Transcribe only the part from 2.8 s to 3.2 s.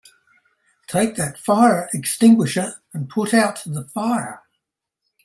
and